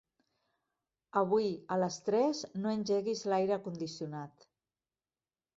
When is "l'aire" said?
3.33-3.61